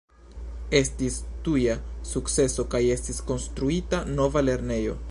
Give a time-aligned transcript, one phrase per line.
[0.79, 1.17] Estis
[1.49, 1.75] tuja
[2.13, 4.97] sukceso kaj estis konstruita nova lernejo.